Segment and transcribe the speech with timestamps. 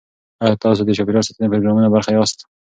[0.43, 2.39] ایا تاسو د چاپیریال ساتنې پروګرامونو برخه یاست؟